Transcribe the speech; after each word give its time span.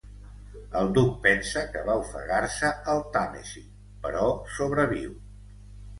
El 0.79 0.87
Duc 0.97 1.11
pensa 1.25 1.63
que 1.75 1.83
va 1.89 1.97
ofegar-se 2.05 2.71
al 2.95 3.03
Tàmesi, 3.19 3.65
però 4.07 4.25
sobreviu. 4.57 5.13